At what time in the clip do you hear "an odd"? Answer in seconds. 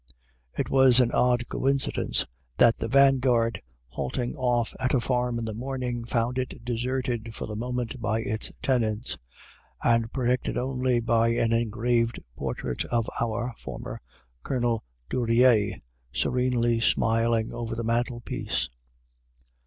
0.99-1.47